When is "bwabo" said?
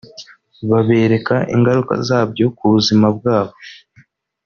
3.17-3.55